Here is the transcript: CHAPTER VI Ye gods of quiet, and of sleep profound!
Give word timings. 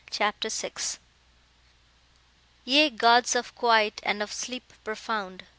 CHAPTER 0.09 0.49
VI 0.49 0.71
Ye 2.65 2.89
gods 2.89 3.35
of 3.35 3.53
quiet, 3.53 3.99
and 4.01 4.23
of 4.23 4.33
sleep 4.33 4.73
profound! 4.83 5.43